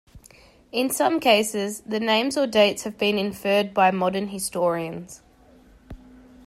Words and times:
In 0.71 0.89
some 0.89 1.19
cases 1.19 1.81
the 1.81 1.99
names 1.99 2.35
or 2.35 2.47
dates 2.47 2.85
have 2.85 2.97
been 2.97 3.19
inferred 3.19 3.71
by 3.71 3.91
modern 3.91 4.29
historians. 4.29 5.21